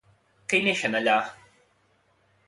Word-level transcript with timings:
Què 0.53 0.59
hi 0.61 0.63
neixen 0.67 0.97
allà? 0.99 1.17